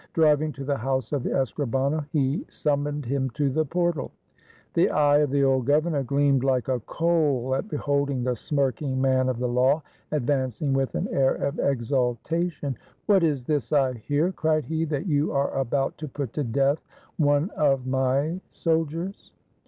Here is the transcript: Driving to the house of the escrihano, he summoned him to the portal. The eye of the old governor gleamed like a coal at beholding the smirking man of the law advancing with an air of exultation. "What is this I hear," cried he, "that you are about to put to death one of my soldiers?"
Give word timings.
Driving 0.13 0.51
to 0.53 0.63
the 0.65 0.77
house 0.79 1.11
of 1.11 1.21
the 1.21 1.29
escrihano, 1.29 2.07
he 2.11 2.43
summoned 2.49 3.05
him 3.05 3.29
to 3.35 3.51
the 3.51 3.63
portal. 3.63 4.11
The 4.73 4.89
eye 4.89 5.19
of 5.19 5.29
the 5.29 5.43
old 5.43 5.65
governor 5.67 6.01
gleamed 6.01 6.43
like 6.43 6.69
a 6.69 6.79
coal 6.79 7.53
at 7.53 7.69
beholding 7.69 8.23
the 8.23 8.35
smirking 8.35 8.99
man 8.99 9.29
of 9.29 9.37
the 9.37 9.47
law 9.47 9.83
advancing 10.11 10.73
with 10.73 10.95
an 10.95 11.07
air 11.11 11.35
of 11.35 11.59
exultation. 11.59 12.79
"What 13.05 13.21
is 13.23 13.43
this 13.45 13.71
I 13.71 13.93
hear," 13.93 14.31
cried 14.31 14.65
he, 14.65 14.85
"that 14.85 15.05
you 15.05 15.33
are 15.33 15.53
about 15.55 15.99
to 15.99 16.07
put 16.07 16.33
to 16.33 16.43
death 16.43 16.83
one 17.17 17.51
of 17.51 17.85
my 17.85 18.41
soldiers?" 18.53 19.31